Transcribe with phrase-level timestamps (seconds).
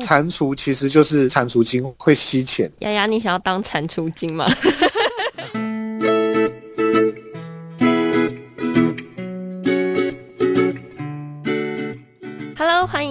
[0.00, 2.68] 蟾蜍其实就是蟾蜍精会吸钱。
[2.80, 4.44] 丫丫，你想要当蟾蜍精吗？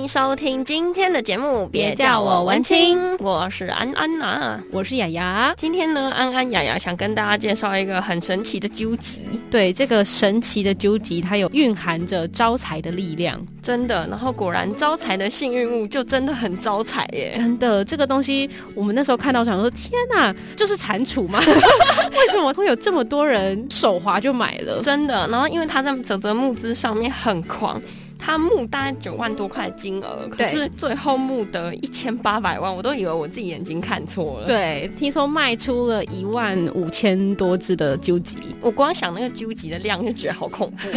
[0.03, 5.53] 迎收听今天的节目，别叫我文青，我是安安呐、啊，我是雅雅。
[5.55, 9.21] 今天呢，安安雅雅想跟大家介绍一个很神奇的纠集。
[9.49, 14.05] 对，这个神奇的纠集，它有蕴含着招财的力量，真的。
[14.09, 17.85] 然后果然招财的幸运物就真的很招财耶，真的。
[17.85, 21.39] 这个东西我们那时候看到想说，天哪，就是蟾蜍吗？
[22.11, 24.81] 为什么会有这么多人手滑就买了？
[24.83, 25.25] 真的。
[25.29, 27.81] 然后因为他在整个募资上面很狂。
[28.25, 34.47] 他募大概九万多块金额，可是最后募得一千八百万，我都以为我自己眼睛看错了。
[34.47, 40.87] 对，听说卖出了一万五千多只的纠集，我光想那个纠集的量就觉得好恐怖。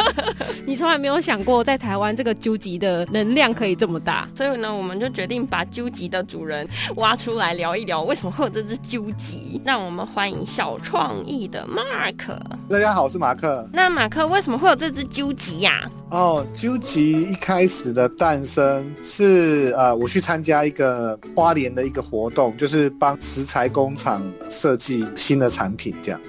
[0.64, 6.66] 你从来没有想过在台湾这个纠集的能量可以这么大，所以呢，我们就决定把纠集的主人
[6.96, 9.60] 挖出来聊一聊，为什么会有这只纠集？
[9.62, 12.38] 让我们欢迎小创意的 Mark。
[12.70, 13.68] 大家好，我是马克。
[13.74, 15.86] 那马克为什么会有这只纠集呀？
[16.08, 16.46] 哦。
[16.62, 26.20] 纠集一开始的诞生是呃，我去参加一个花莲的一个活动，就是帮石材工厂设计新的产品这样。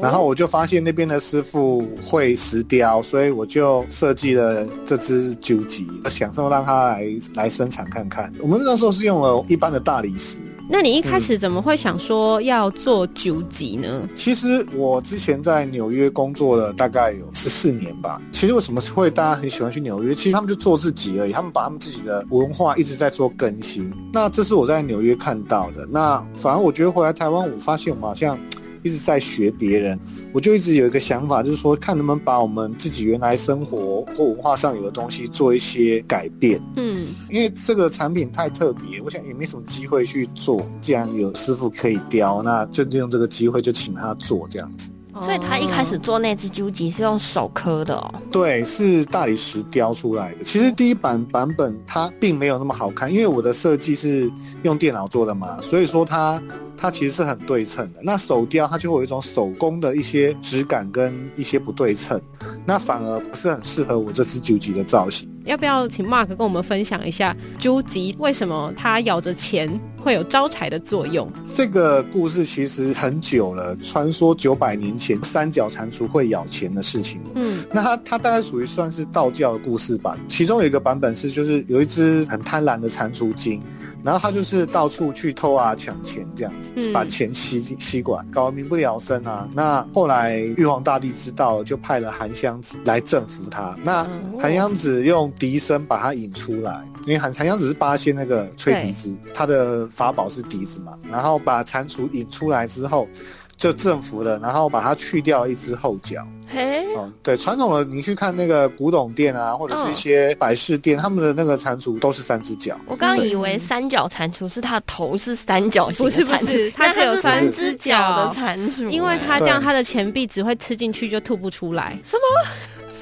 [0.00, 8.32] 然后我就发现那边的师傅会石雕，所以我就设计了这只究极，想说让他来来生产看看。
[8.40, 10.38] 我们那时候是用了一般的大理石。
[10.72, 13.88] 那你一开始怎么会想说要做九级呢？
[14.04, 18.18] 嗯，其实我之前在纽约工作了大概有十四年吧。
[18.32, 20.14] 其实为什么会大家很喜欢去纽约？
[20.14, 23.92] 其实他们就做自己而已，他们把他们自己的文化一直在做更新。
[24.14, 25.86] 那这是我在纽约看到的。
[25.90, 28.38] 那反而我觉得回来台湾，我发现我们好像。
[28.82, 29.98] 一直在学别人，
[30.32, 36.60] 我就一直有一个想法，就是说看能不能把我们自己原来生活或文化上有的东西做一些改变。
[36.76, 40.66] 嗯，因为这个产品太特别，我想也没什么机会去做。
[40.80, 44.90] 既然有师傅可以雕，那就利用这个机会就请他做这样子。
[45.20, 48.14] 所以他一开始做那只纠集是用手刻的哦？
[48.30, 50.44] 对，是大理石雕出来的。
[50.44, 54.30] 其实第一版版本它并没有那么好看，因为我的设计是
[54.62, 56.42] 用电脑做的嘛，所以说它。
[56.74, 62.20] 它其实是很对称的，那手雕它就会有一种手工的一些质感跟一些不对称，
[62.66, 65.30] 那反而不是很适合我这只纠集的造型。
[65.44, 71.30] 要不要请 Mark 跟我们分享一下纠集为什么它咬着钱会有招财的作用？
[71.54, 77.20] 这个故事其实很久了，传说九百年前三角蟾蜍会咬钱的事情。
[77.34, 80.16] 嗯，那它它大概属于算是道教的故事吧。
[80.28, 83.62] 其中有一个版本是，就是有一只很贪婪的蟾蜍精。
[84.04, 89.48] 然后它就是到处去偷啊抢钱这样子，把钱吸吸管，搞得民不聊生啊。
[89.54, 93.76] 那后来玉皇大帝知道，就派了韩湘子来征服他。
[93.84, 94.04] 那
[94.40, 100.92] 韩湘子用笛声把他引出来，因为韩韩湘子是八仙那个吹笛子，他的法宝是笛子嘛。
[101.10, 103.08] 然后把蟾蜍引出来之后，
[103.56, 106.26] 就征服了，然后把它去掉一只后脚。
[106.54, 112.76] 嘿，哦，对，传统的你去看那个古董店啊，或者是一些百事店，他们的那个蟾蜍都是三只脚。
[112.86, 121.98] 我刚刚以为三角蟾蜍是它的头是三角形，不是不是，它只有三只脚的蟾蜍，因为它这样它的钱币只会吃进去就吐不出来。
[122.04, 122.50] 什么？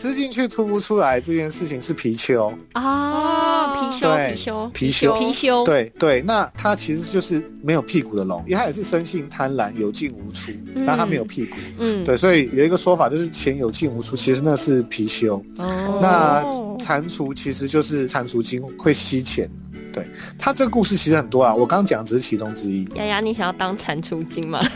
[0.00, 10.50] 吃进去吐不出来这件事情是貔貅啊，貔貅，貔貅，貔貅，貔貅，对对，那它其实就是没有屁股的龙，因为它也是生性贪婪，有进无出，
[10.86, 16.42] 但它没有屁股，嗯，对，所以有一个说法就是钱有进无出，其实那是貔貅，哦，那
[16.82, 19.50] 蟾蜍其实就是蟾蜍精会吸钱。
[19.92, 20.06] 对，
[20.38, 22.84] 他这个故事其实很多啊，我刚刚讲只是其中之一。
[22.94, 24.60] 丫丫，你想要当蟾蜍精吗？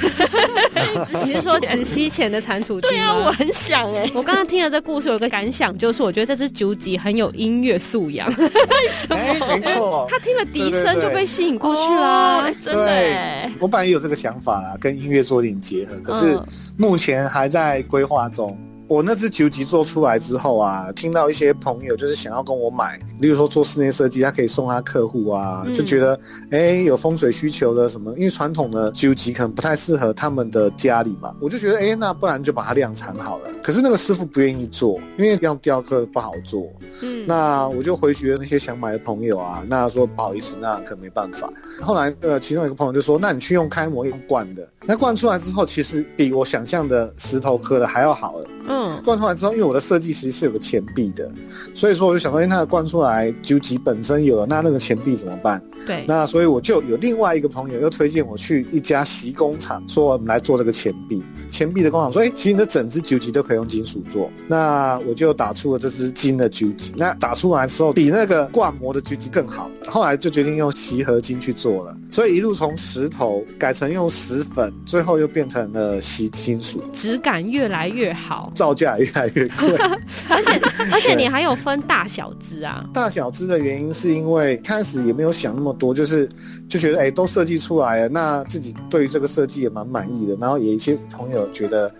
[1.24, 2.80] 你是说只吸钱的蟾蜍精？
[2.82, 4.12] 对啊，我很想哎、欸。
[4.14, 8.28] 我刚刚听了这故事，有个感想，就是我觉得这只纠集很有音乐素养。
[8.38, 9.16] 为什么？
[9.16, 12.42] 欸、没错， 他听了笛声就被吸引过去了。
[12.42, 13.52] 对对对，真的、欸。
[13.60, 16.38] 我本来也有这个想法啊，跟音乐做一点结合，可是
[16.76, 18.56] 目前还在规划中。
[18.86, 26.14] 我那只纠集做出来之后啊，听到一些朋友就是想要跟我买，例如说做室内设计，他可以送他客户啊，就觉得
[26.50, 33.48] 哎、欸、有风水需求的什么，因为传统的纠集可能不太适合他们的家里嘛，我就觉得哎、欸、那不然就把它量产好了。
[33.62, 36.70] 可是那个师傅不愿意做，因为要雕刻不好做。
[37.02, 41.50] 嗯，那我就回绝那些想买的朋友啊，那说不好意思，那可能没办法。
[41.80, 48.48] 后来呃，其中一个朋友就说，那你去用开模用灌的，那灌出来之后，其实比我想象的石头刻的还要好了。
[48.66, 51.30] 嗯，灌出来之后，因为我的设计其实是有个钱币的，
[51.74, 55.62] 所以说我就想说，哎，那个灌出来来究极本身有了，那那个钱币怎么办？
[55.86, 61.22] 对，那所以我就有另外一个朋友又推荐我去一家锡工厂，说我们来做这个钱币。
[61.50, 64.30] 钱币的工厂说，哎、欸，其实你的整只究极都可以用金属做。
[64.48, 66.92] 那我就打出了这只金的究极。
[66.96, 69.70] 那打出来之后，比那个挂膜的究极更好。
[69.86, 71.96] 后来就决定用锡合金去做了。
[72.10, 79.76] 所以一路从石头改成用石粉，最后又变成了锡金属，质感越来越好，造价越来越贵。
[80.28, 80.60] 而且
[80.92, 82.88] 而且你还有分大小只啊？
[82.94, 86.28] 大小只的原因是因为开始也没有想那么多，就是
[86.68, 90.36] 就觉得哎、欸，都设计出来了，那自己对于这个设计也蛮满意的。
[90.36, 91.92] 然后也一些朋友觉得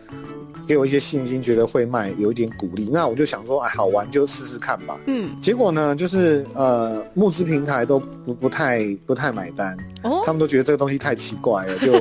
[0.69, 2.89] 给我一些信心，觉得会卖，有一点鼓励。
[2.93, 4.97] 那我就想说，哎，好玩就试试看吧。
[5.07, 11.93] 嗯，结果呢，就是呃，募资平台都不不太不太买单，哦，他们都觉得这个东西太奇怪了，就。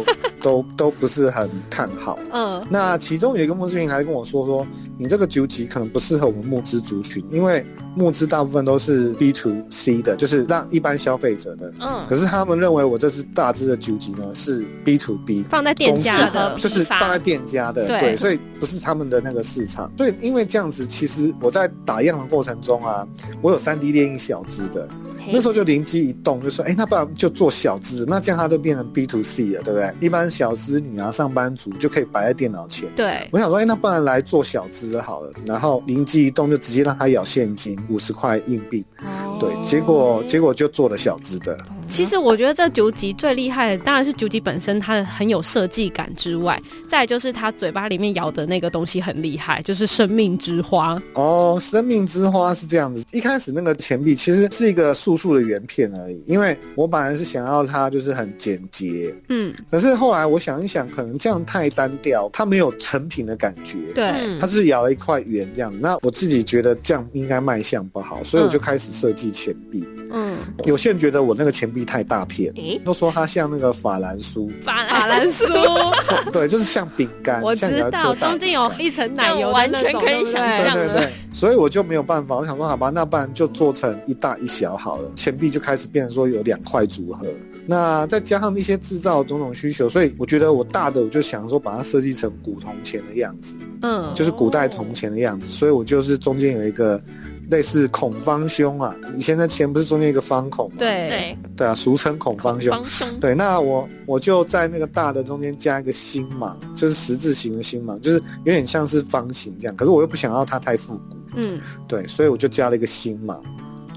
[0.43, 4.67] 都都不是很看好，嗯，那其中有一个募资平台跟我说说，
[4.97, 23.07] 你这个究极可能不适合我们募资族群，因为募资大部分都是 B to C 的，就是让一般消费者的，嗯，可是他们认为我这是大只的究极呢，是 B to B，放在店家的，就是放在店家的，对，对，所以不是他们的那个市场，所以因为这样子，其实我在打样的过程中啊，
[23.41, 24.85] 我有三 D 列印小只的。
[25.31, 29.93] 那时候就灵机一动，就说：“哎、欸，那不然就做小资，那这样它就变成 B to C 了，对不对？
[29.99, 32.89] 一般小资女啊，上班族就可以摆在电脑前。
[32.95, 35.31] 对，我想说，哎、欸，那不然来做小资好了。
[35.45, 38.85] 然后灵机一动，就直接让他咬现金五十块硬币。
[39.03, 41.57] 哦、对，结果结果就做了小资的。
[41.93, 46.59] 其实我觉得这九级最厉害的，当然是九级本身它很有设计感之外，
[46.89, 50.99] 再就是它嘴巴里面咬的那个东西很厉害，就是生命之花。
[51.13, 53.05] 哦，生命之花是这样子。
[53.11, 63.77] 一开始那个钱币其实是一个素素的圆片而已，因为我本来是想要它就是很简洁，嗯，可是后来我想一想，可能这样太单调，它没有成品的感觉。
[63.93, 65.71] 对，它是咬了一块圆这样。
[65.79, 69.85] 那我自己觉得这样应该卖相不好，所以我就开始设计钱币。
[70.11, 70.35] 嗯，
[70.65, 74.49] 有些人觉得我那个钱币太大片，欸、都说它像那个法兰酥。
[74.63, 75.51] 法兰酥，
[76.31, 77.41] 对，就是像饼干。
[77.41, 80.73] 我知道，中间有一层奶油，完全可以想象。
[80.73, 85.11] 对对对，所以我就没有办法，我想说，好吧，那不然就做成一大一小好了。
[85.15, 87.27] 钱币就开始变成说有两块组合，
[87.65, 97.01] 那再加上一些制造种种需求，所以我觉得我大的我就想说把它设计成古铜钱的样子，嗯，就是古代铜钱的样子，所以我就是中间有一个。
[97.53, 100.77] 类似孔方兄啊，以前的钱不是中间一个方孔吗？
[100.79, 102.71] 对对对啊，俗称孔方兄。
[102.71, 103.19] 方兄。
[103.19, 109.75] 对，那我我就在那个大的中间加一个星芒，就是十字形的星芒，就是有点像是方形这样。
[109.75, 113.39] 可是我又不想要它太复古，嗯，对，所以我就加了一个星芒。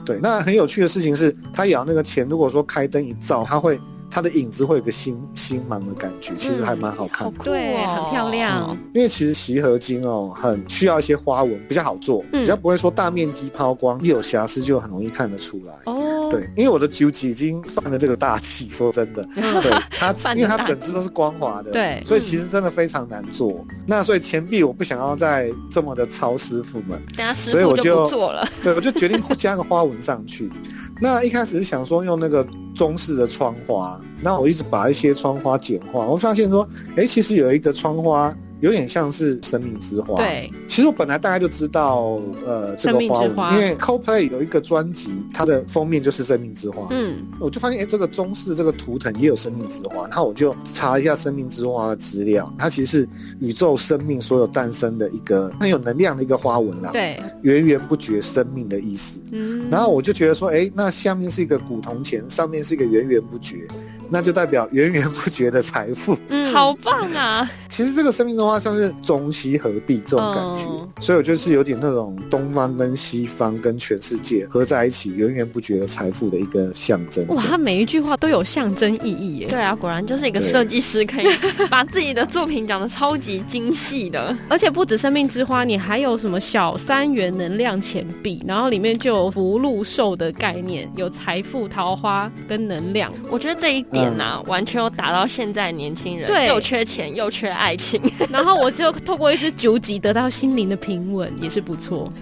[0.05, 3.81] 对，那很有趣的事情是，它咬那个钱，如果说开灯一照，它会。
[4.17, 8.71] 它的影子会有个星星芒的感觉，其实还蛮好看的，嗯，对，很漂亮。
[8.71, 15.75] 嗯、因为其实锡合金哦，很需要一些花纹，比较好做，嗯、比较不会说大面积抛光，一有瑕疵就很容易看得出来。
[15.85, 19.23] 哦，对，因为我的究极已经犯了这个大忌，说真的，
[19.61, 23.67] 对它，因为它整只都是光滑的，对，所以其实真的非常难做。
[23.69, 30.51] 嗯、那所以钱币我不想要再这么的操师傅们，等下师傅就做了，所以我就对，我就决定加个花纹上去。
[31.03, 32.43] 那一开始是想说用那个
[32.77, 38.37] 中式的窗花，那我一直把一些窗花简化，我发现说，哎、其实有一个窗花。
[38.61, 40.17] 有点像是生命之花。
[40.17, 46.89] 对，其实我本来大概就知道，呃，这个花纹，因为 Coldplay 有一个专辑，它的封面就是生命之花。
[46.91, 53.09] 嗯，我就发现，哎，这个中式这个图腾也有生命之花，然后我就查一下生命之花的资料，它其实是
[53.41, 56.91] 宇宙生命所有诞生的一个很有能量的一个花纹啦。
[56.93, 59.21] 对，源源不绝生命的意思。
[59.33, 63.67] 嗯，然后我就觉得说，哎，那下面是一个古铜钱，上面是一个源源不绝。
[64.11, 67.51] 那就代表源源不绝的财富， 嗯，好棒啊！
[67.69, 77.27] 其实这个生命的话，像是中西合璧这种感觉，嗯、所以我就是有点那种东方跟西方跟全世界合在一起，源源不绝的财富的一个象征。
[77.29, 79.49] 哇，他每一句话都有象征意义耶！
[79.49, 81.27] 对啊，果然就是一个设计师，可以
[81.69, 84.35] 把自己的作品讲的超级精细的。
[84.49, 93.13] 而且不止生命之花，你还有什么小三元能量钱币，然后里面就有福禄寿的概念，有财富、桃花跟能量。
[93.31, 93.85] 我觉得这一。
[93.97, 98.01] 点呐、啊，完全有打到现在年轻人，对，又缺钱又缺爱情，
[98.31, 102.13] 然后我就透过一支九级得到心灵的平稳，也是不错。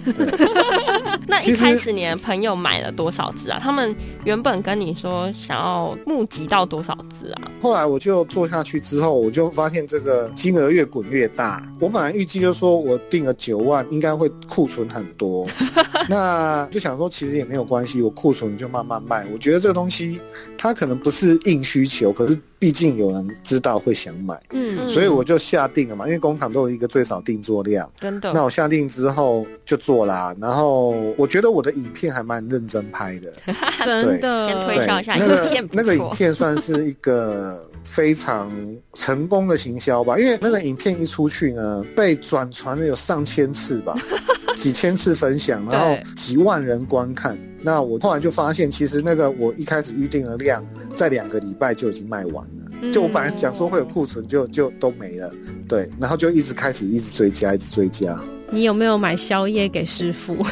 [1.27, 3.59] 那一开始你的朋友买了多少只啊？
[3.61, 7.51] 他们原本跟你说想要募集到多少只啊？
[7.61, 11.67] 后来我就做下去之后，我就发现这个金额越滚越大。
[11.81, 15.47] 我本来预计就是说我定了九万，应该会库存很多，
[16.09, 19.27] 那就想说其实也没有关系，我库存就慢慢卖。
[19.33, 20.21] 我觉得这个东西
[20.59, 22.39] 它可能不是硬需求，可是。
[22.65, 28.33] 毕竟有人知道会想买，嗯，所以我就下定了嘛，因为工厂都有一个最少定做量，真的。
[28.33, 33.31] 那我下定之后就做啦，然后我觉得我的影片还蛮认真拍的，
[33.85, 34.49] 真的。
[34.49, 38.51] 先推销一下影片，那个影片算是一个非常
[38.95, 43.97] 成功的行销吧，因为那个影片一出去呢，被转传了有上千次吧，
[44.57, 47.39] 几千次分享，然后几万人观看。
[47.61, 52.93] 那我后来就发现，其实那个我一开始预定的量，在两个礼拜就已经卖完了。
[52.93, 55.33] 就我本来讲说会有库存，就就都没了。
[55.69, 58.21] 对，然后就一直开始一直追加，一直追加。
[58.51, 60.35] 你有没有买宵夜给师傅？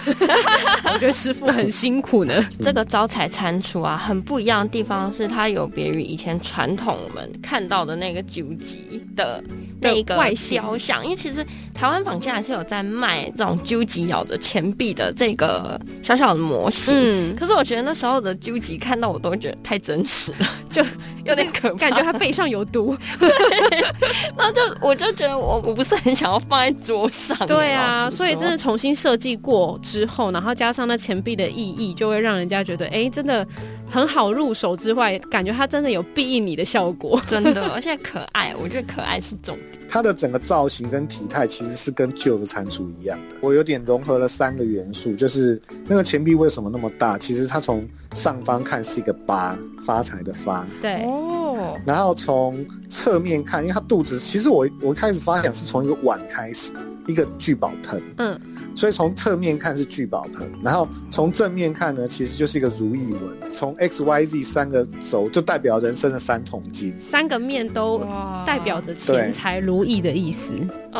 [0.93, 2.35] 我觉得师傅很辛苦呢。
[2.61, 9.43] 这个招财蟾蜍啊，很不一样的地方是，它有别于以前传统我们看到的那个究极的
[9.81, 11.05] 那个外雕像。
[11.05, 16.95] 因为其实台湾坊间还是有在卖这种究极咬着钱币的这个小小的模型。
[16.97, 20.83] 嗯，可是我觉得那时候的究极看到我都觉得太真实了，就
[21.25, 22.97] 有点可怕，感觉它背上有毒。
[24.37, 27.39] 然后就我就觉得我我不是很想要放在桌上。
[27.47, 27.82] 对啊。
[27.83, 33.47] 啊，所以真的重新设计过之后，然后加上那钱币的意义，就会让人家觉得，哎，真的
[33.91, 39.67] 很好入手之外，感觉它真的有庇应你的效果， 真的，而且可爱，我觉得可爱是重点。
[39.89, 43.37] 它的整个造型跟体态其实是跟旧的蟾蜍一样的。
[43.43, 47.19] 我有点融合了三个元素，就是那个钱币为什么那么大？
[47.19, 50.67] 其实它从上方看是一个八，发财的发。
[50.81, 51.79] 对哦。
[51.85, 56.73] 然后从侧面看，因为它肚子，其实我我开始发想是从一个碗开始。
[57.07, 58.41] 一个聚宝盆，嗯，
[58.75, 63.53] 所以从侧面看是聚宝盆，然后从正面看呢，其实就是一个如意纹。
[63.53, 68.07] 从 X Y Z 三个轴就代表人生的三桶金，三个面都
[68.47, 70.53] 代表着钱财如意的意思。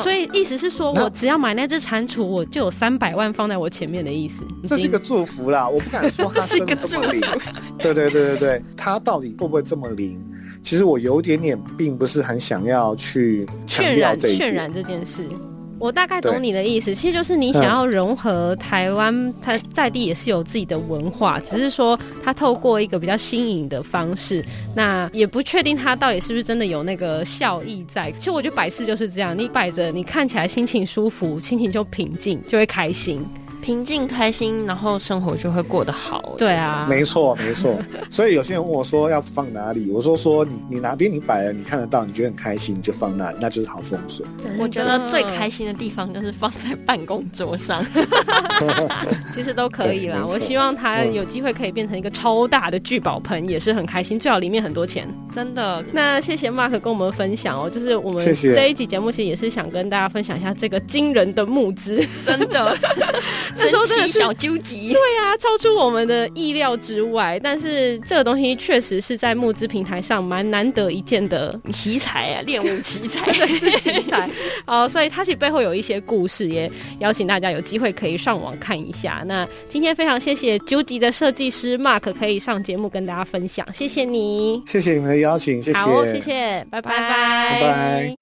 [0.03, 4.45] 所以意思是说我只要买那只蟾蜍，我就有三百万放在我前面的意思。
[4.67, 7.21] 这是一个祝福啦，我不敢说它真的这么灵。
[7.79, 10.21] 对对对对对，它到底会不会这么灵？
[10.63, 15.27] 其实我有点点并不是很想要去渲染渲染这件事。
[15.83, 24.45] 我大概懂你的意思，其实就是你想要融合台湾，它在地也是有自己的文化，只是说它透过一个比较新颖的方式，
[24.77, 28.13] 那也不确定它到底是不是真的有那个效益在。
[28.13, 33.27] 其实我觉得摆饰就是这样，你摆着，你看起来心情舒服，心情就平静，就会开心。
[33.63, 36.35] 平静开心，然后生活就会过得好。
[36.37, 37.79] 对啊，没错没错。
[38.11, 44.27] 所以有些人问我说要放哪里，我说说你你哪边你摆了，你看得到，你觉得很开心，你就放那，那就是好风水。
[44.59, 47.85] 我觉得最开心的地方就是放在办公桌上，
[49.33, 50.25] 其实都可以啦。
[50.27, 55.83] 我希望它有机会可以变成一个超大的聚宝盆，也是很开心，最好里面很多钱，真的。
[55.93, 62.77] 那谢谢 Mark 跟我们分享哦，就是我们这一集节目其实也是想跟大家分享一下这个惊人的募资，真的。
[63.57, 67.39] 这时候真的是小纠结，对呀、啊，超出我们的意料之外。
[67.43, 74.29] 但是这个东西确实是在募资平台上蛮难得一见的奇才啊，练武奇才是奇才。
[74.67, 79.23] 哦，所以它其实背后有一些故事，也邀请大家有机会可以上网看一下。
[79.27, 87.61] 那今天非常谢谢究极的设计师 Mark 可以上节目跟大家分享，谢谢你，谢谢你们的邀请，谢谢，好，谢谢，拜拜，拜拜。
[87.61, 88.22] 拜拜。